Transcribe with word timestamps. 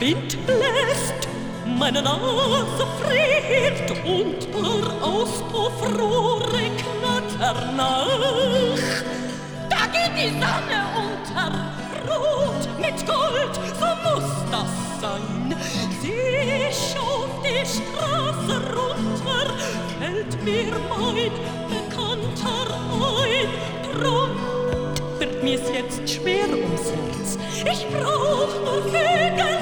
Wind 0.00 0.34
bläst, 0.46 1.28
meine 1.78 2.00
Nase 2.00 2.86
friert 3.02 3.90
und 4.06 4.42
der 4.44 5.04
Auspuffrohre 5.06 6.62
knattern 6.80 7.76
nach. 7.76 8.06
Da 9.68 9.84
geht 9.92 10.16
die 10.16 10.30
Sonne 10.30 10.80
unter, 10.96 11.52
rot 12.08 12.66
mit 12.80 13.06
Gold, 13.06 13.54
so 13.78 13.88
muss 14.02 14.30
das 14.50 14.72
sein. 15.02 15.54
Sie 16.00 16.72
schaut 16.72 17.44
die 17.44 17.66
Straße 17.66 18.56
runter, 18.74 19.52
fällt 20.00 20.42
mir 20.42 20.72
mein 20.88 21.32
Bekannter 21.68 22.74
ein. 22.90 23.48
Drum 24.00 24.30
wird 25.18 25.42
mir's 25.42 25.68
jetzt 25.74 26.10
schwer 26.10 26.48
ums 26.48 26.86
Herz. 26.90 27.38
Ich 27.70 27.86
brauch 27.88 28.54
nur 28.64 28.82
Vögel, 28.84 29.58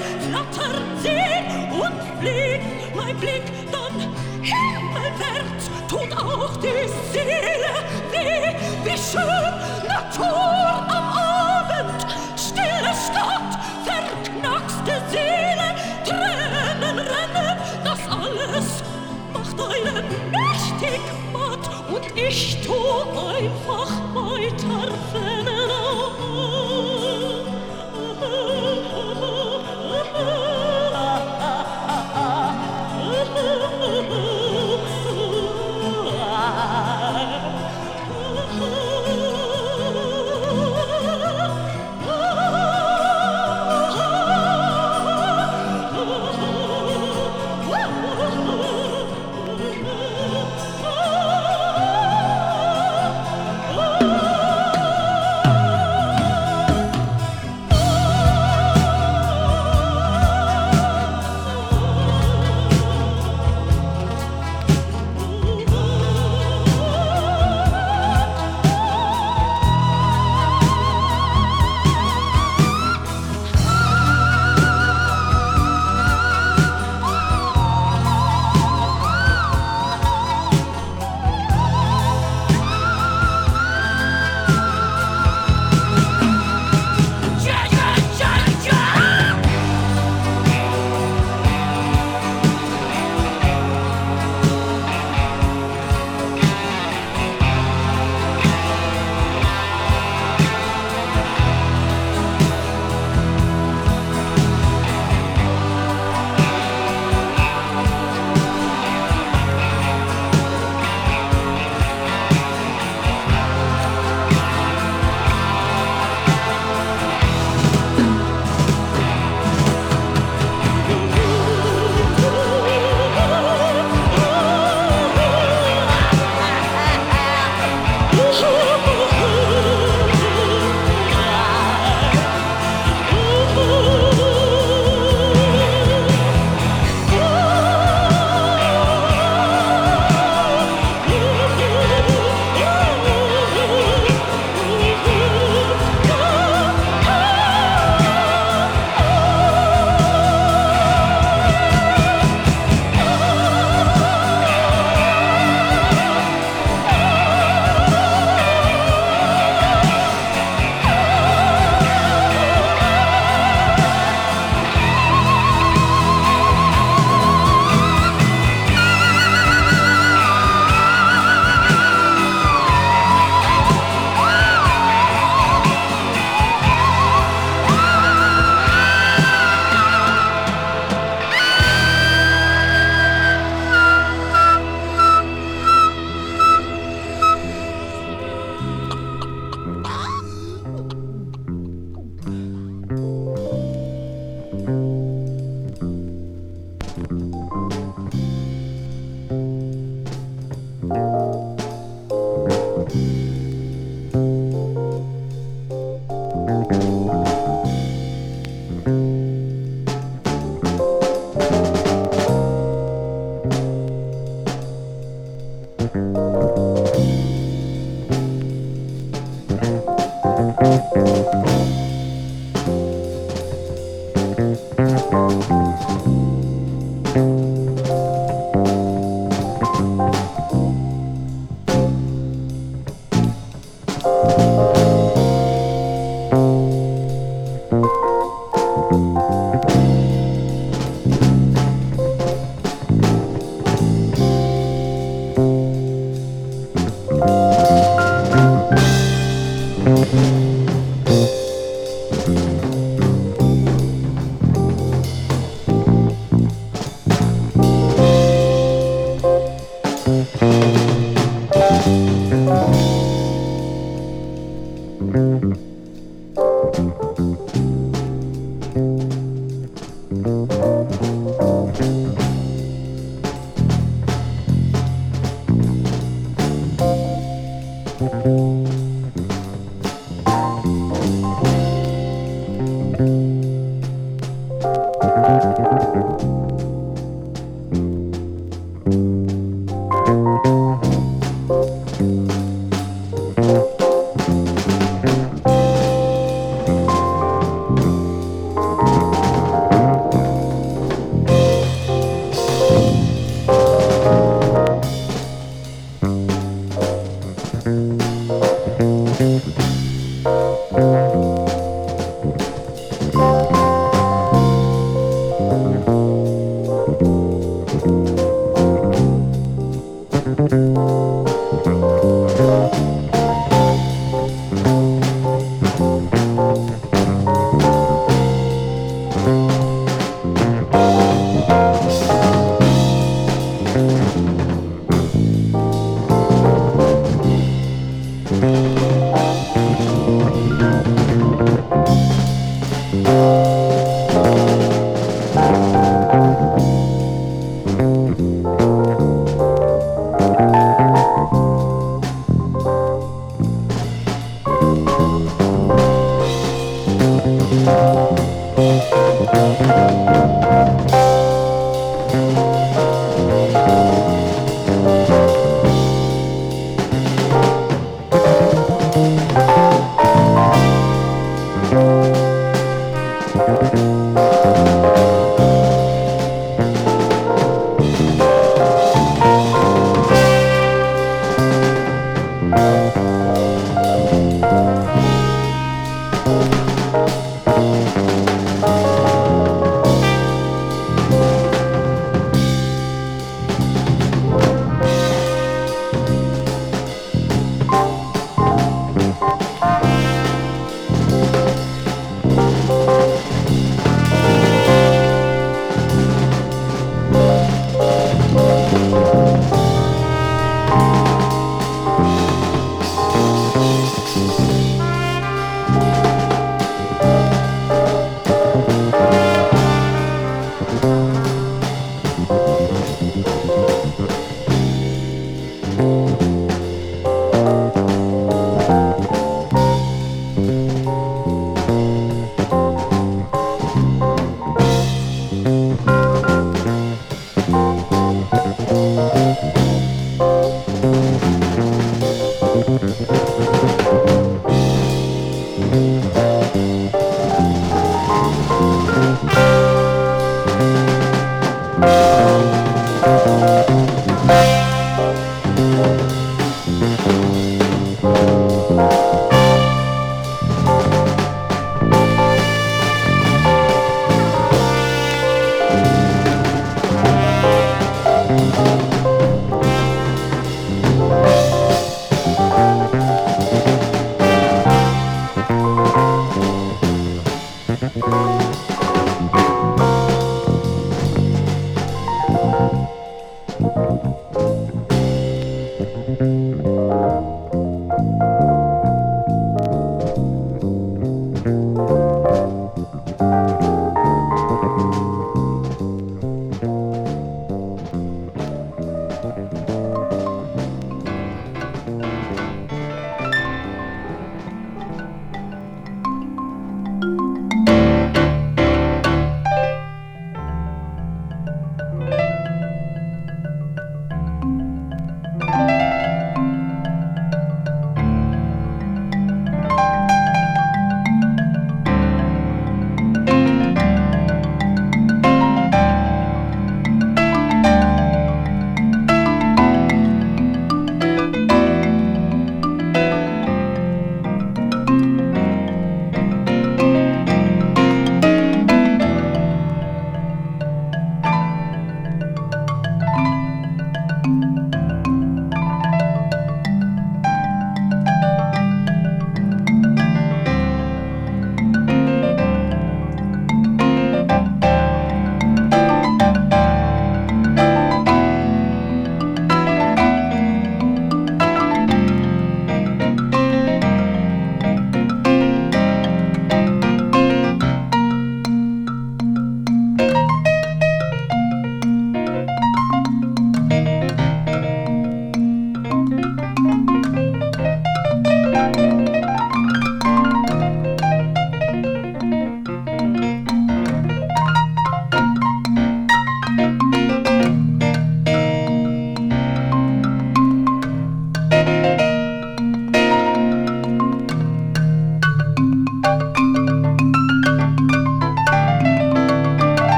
und 1.78 1.92
fliegen 2.20 2.66
mein 2.95 3.16
Blick 3.16 3.45
dann 3.70 4.00
himmelwärts. 4.42 5.70
Tut 5.88 6.12
auch 6.16 6.56
die 6.56 6.88
Seele 7.12 7.74
weh, 8.10 8.54
wie 8.84 8.98
schön 8.98 9.52
Natur 9.87 10.37
am 10.88 11.09
Abend. 11.71 12.06
Stille 12.37 12.93
Stadt, 13.06 13.52
verknackste 13.84 15.02
Seele, 15.10 15.68
Tränen 16.04 16.99
rennen, 16.99 17.59
das 17.84 18.01
alles 18.10 18.82
macht 19.32 19.59
einen 19.60 20.04
mächtig 20.30 21.01
matt 21.32 21.71
und 21.93 22.18
ich 22.18 22.59
tu 22.62 22.74
einfach 23.16 23.77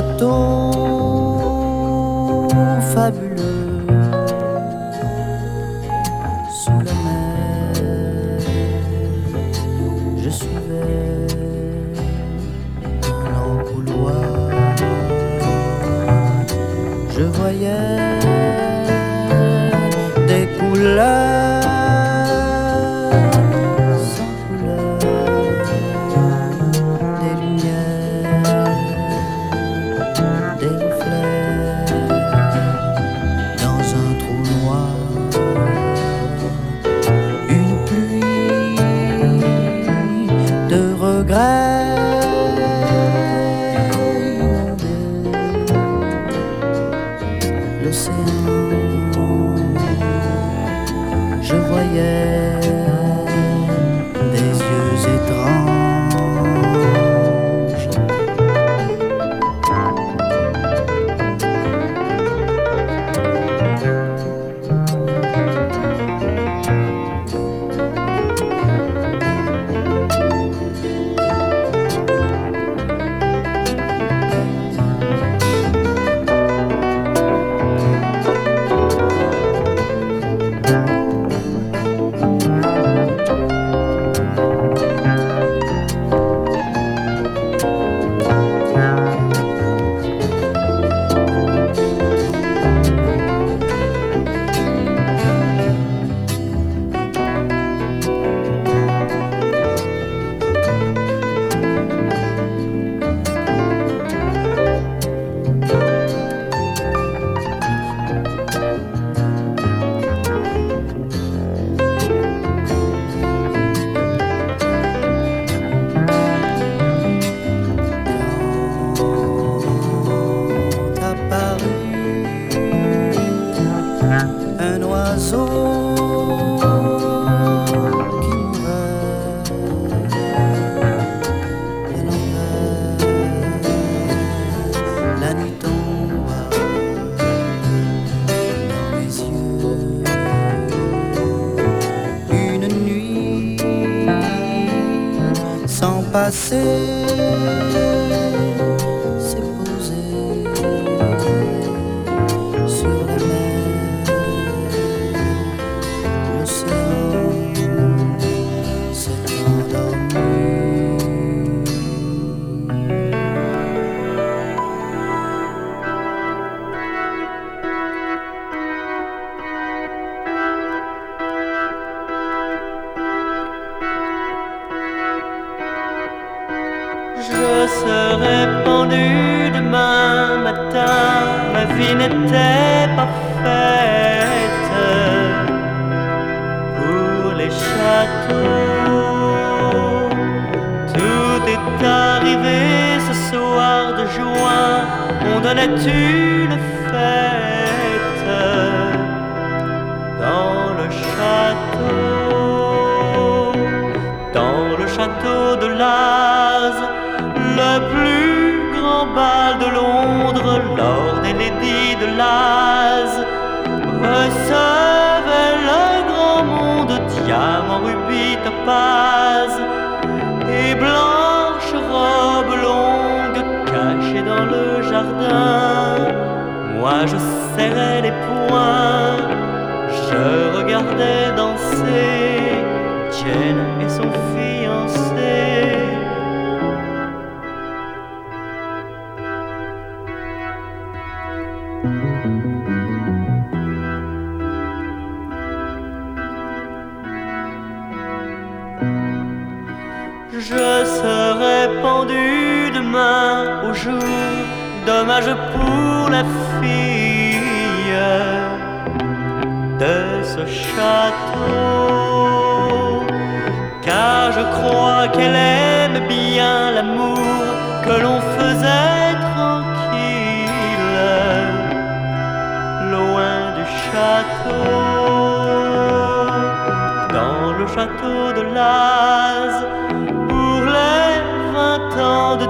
bateau 0.00 0.59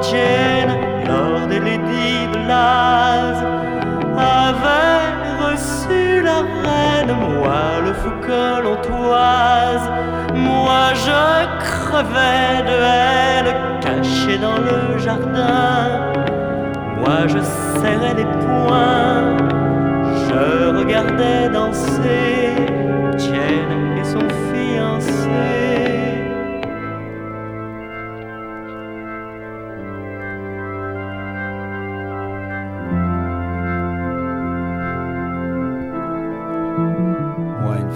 Tienne, 0.00 0.76
Lord 1.06 1.52
et 1.52 1.60
Lady 1.60 2.26
Blase 2.32 3.44
avaient 4.16 5.12
reçu 5.44 6.22
la 6.22 6.38
reine, 6.62 7.14
moi 7.34 7.80
le 7.84 7.92
Foucault 7.92 8.62
l'Ontoise. 8.62 9.90
Moi 10.34 10.94
je 10.94 11.58
crevais 11.58 12.62
de 12.66 12.78
haine, 12.82 13.54
caché 13.80 14.38
dans 14.38 14.58
le 14.58 14.98
jardin. 14.98 16.12
Moi 16.96 17.26
je 17.26 17.38
serrais 17.80 18.14
les 18.16 18.24
poings, 18.24 19.36
je 20.28 20.76
regardais 20.78 21.48
danser 21.52 22.54
Tienne 23.18 23.98
et 24.00 24.04
son 24.04 24.26
fiancé. 24.48 25.59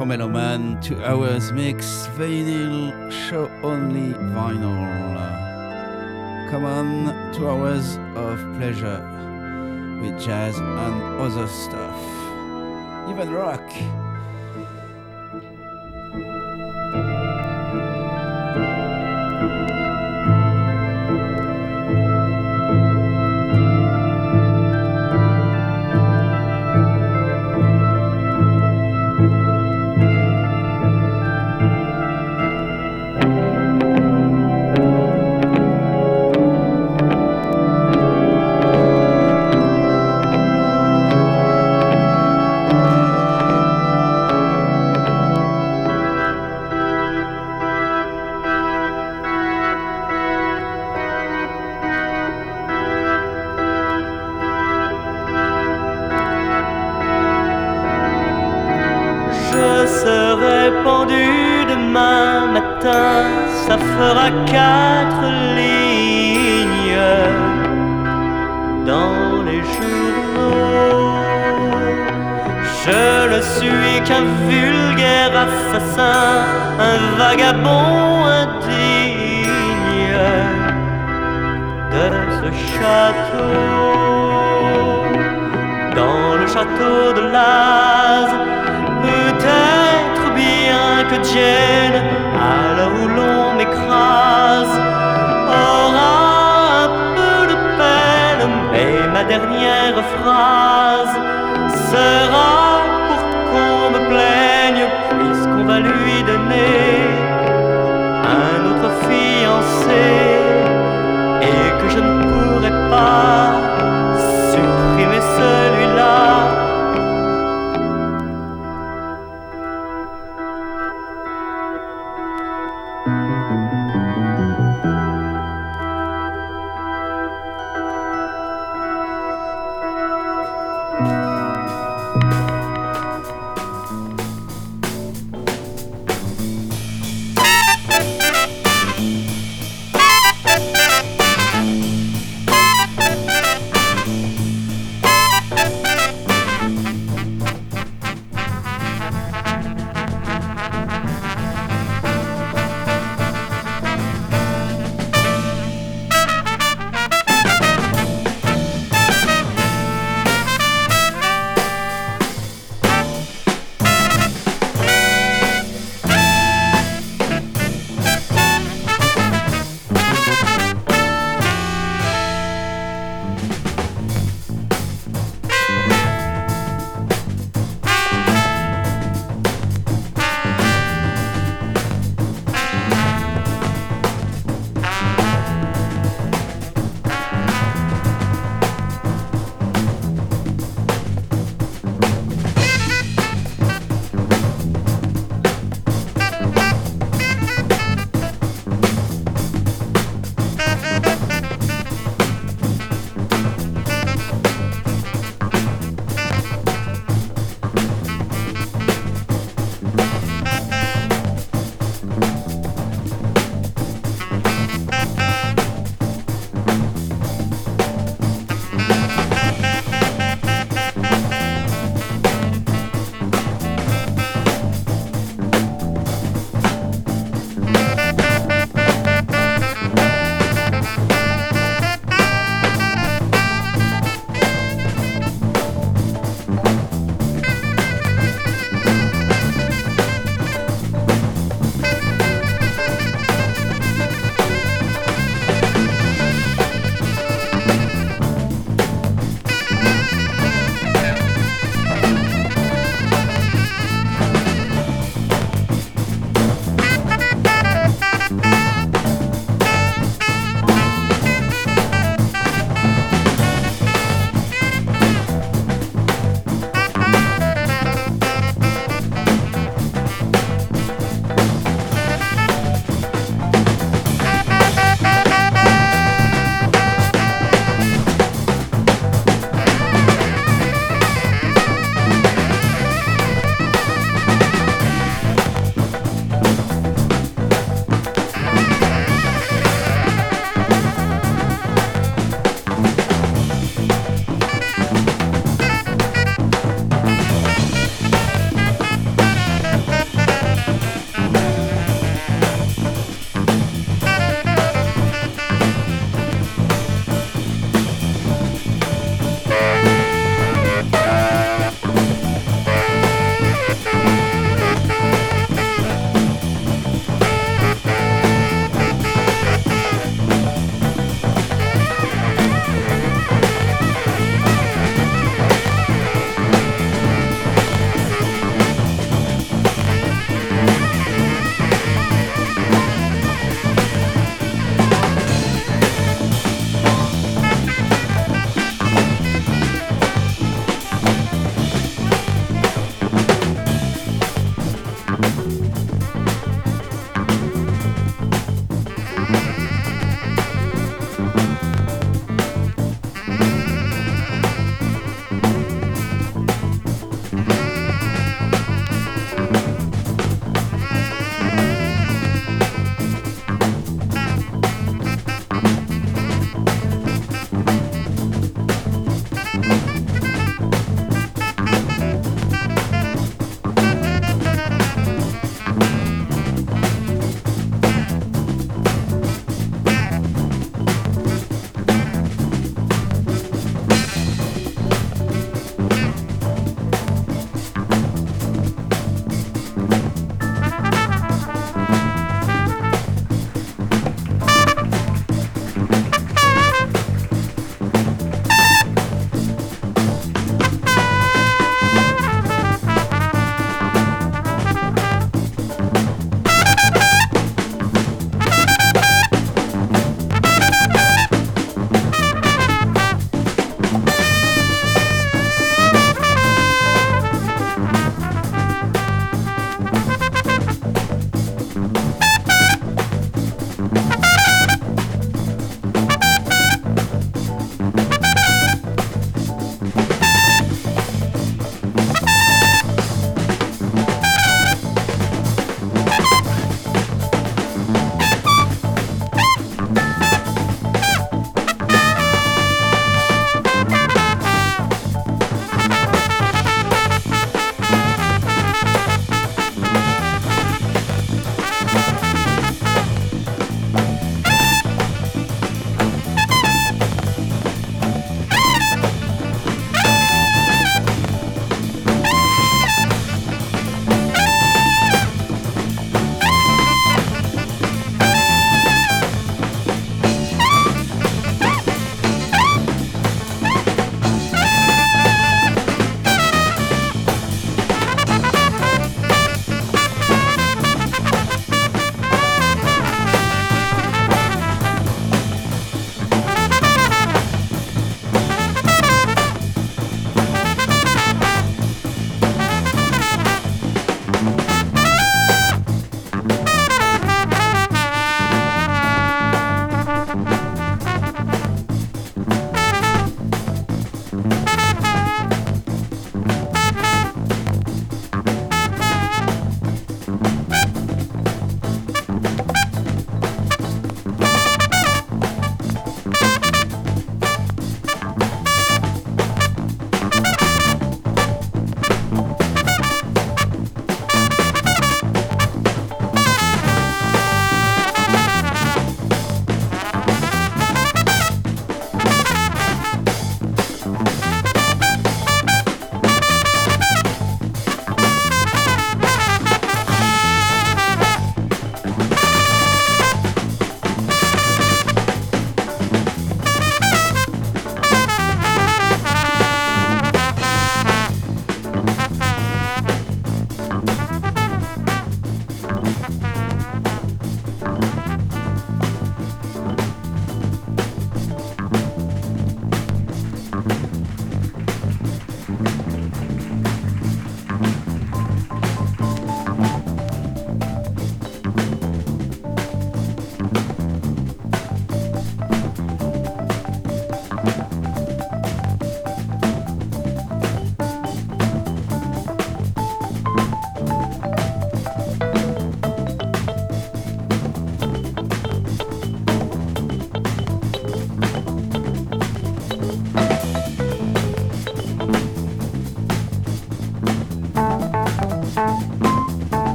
for 0.00 0.06
man! 0.06 0.80
two 0.80 1.04
hours 1.04 1.52
mix, 1.52 2.06
vinyl, 2.16 2.90
show 3.12 3.50
only 3.62 4.14
vinyl. 4.32 5.28
Come 6.50 6.64
on, 6.64 7.32
two 7.34 7.46
hours 7.46 7.98
of 8.16 8.38
pleasure 8.56 9.02
with 10.00 10.18
jazz 10.18 10.56
and 10.56 11.20
other 11.20 11.46
stuff, 11.48 12.00
even 13.10 13.30
rock. 13.30 13.70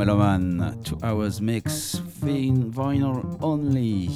Meloman, 0.00 0.82
two 0.82 0.98
hours 1.02 1.42
mix, 1.42 1.96
vinyl 2.72 3.36
only. 3.42 4.08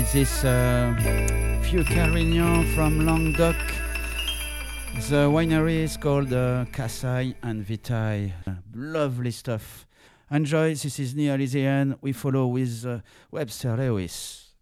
this 0.00 0.42
uh, 0.42 0.94
few 1.62 1.84
Carignan 1.84 2.64
from 2.74 3.04
Languedoc. 3.04 3.56
The 5.10 5.28
winery 5.28 5.82
is 5.82 5.98
called 5.98 6.32
uh, 6.32 6.64
and 7.42 7.62
Vitaille. 7.62 8.32
Lovely 8.74 9.30
stuff. 9.30 9.86
Enjoy. 10.30 10.70
This 10.70 10.98
is 10.98 11.14
Neil 11.14 11.36
Lysian. 11.36 11.96
We 12.00 12.12
follow 12.12 12.46
with 12.46 12.86
uh, 12.86 13.00
Webster 13.30 13.76
Lewis. 13.76 14.52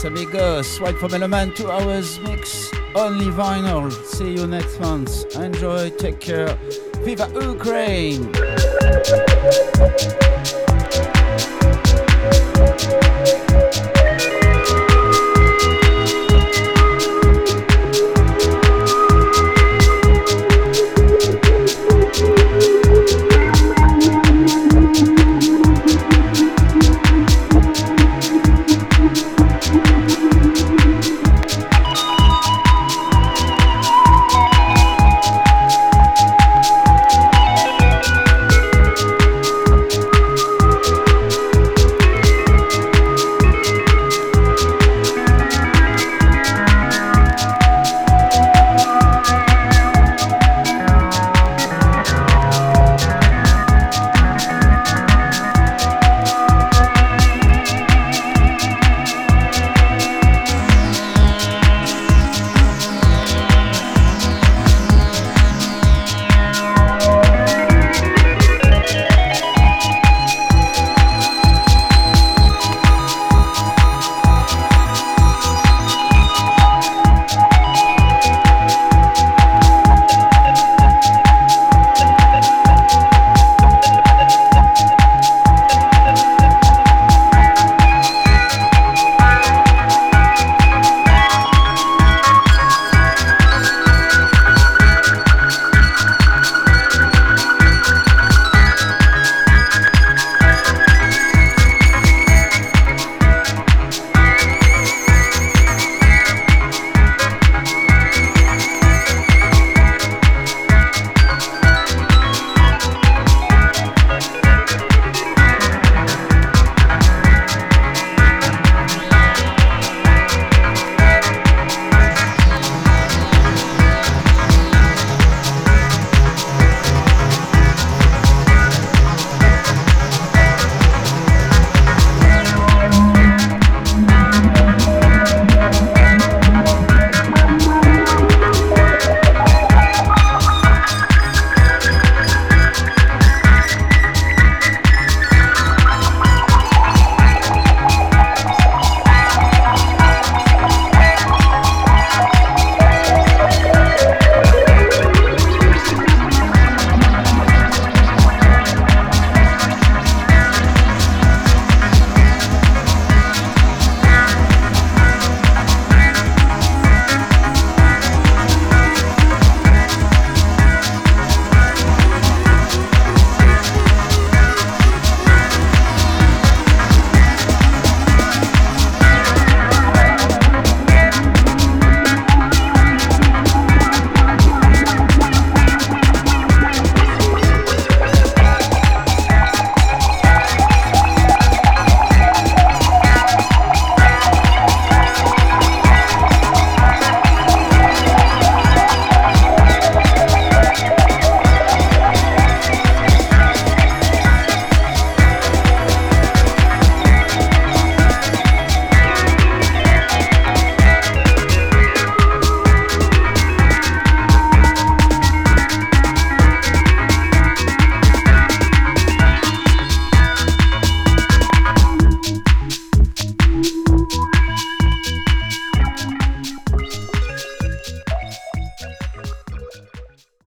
Adios, 0.00 0.04
amigos. 0.04 0.80
White 0.80 0.96
from 0.98 1.14
Element, 1.14 1.56
two 1.56 1.70
hours 1.70 2.18
mix, 2.20 2.70
only 2.94 3.26
vinyl. 3.26 3.92
See 3.92 4.32
you 4.32 4.46
next 4.46 4.80
month. 4.80 5.36
Enjoy, 5.36 5.90
take 5.90 6.20
care. 6.20 6.56
Viva 7.02 7.28
Ukraine! 7.34 8.30